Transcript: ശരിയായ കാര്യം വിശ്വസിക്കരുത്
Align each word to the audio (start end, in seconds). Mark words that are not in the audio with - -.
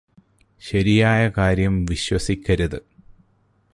ശരിയായ 0.61 1.29
കാര്യം 1.29 1.85
വിശ്വസിക്കരുത് 1.85 2.79